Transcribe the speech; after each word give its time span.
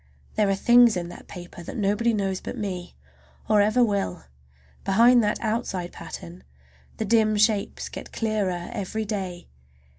There 0.33 0.49
are 0.49 0.55
things 0.55 0.97
in 0.97 1.09
that 1.09 1.27
paper 1.27 1.61
that 1.61 1.77
nobody 1.77 2.11
knows 2.11 2.41
but 2.41 2.57
me, 2.57 2.95
or 3.47 3.61
ever 3.61 3.83
will. 3.83 4.23
Behind 4.83 5.21
that 5.23 5.39
outside 5.41 5.91
pattern 5.91 6.43
the 6.97 7.05
dim 7.05 7.37
shapes 7.37 7.87
get 7.87 8.11
clearer 8.11 8.71
every 8.73 9.05
day. 9.05 9.47